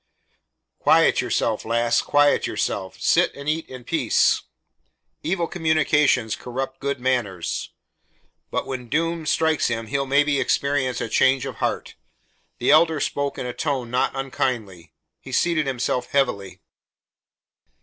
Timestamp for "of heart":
11.45-11.93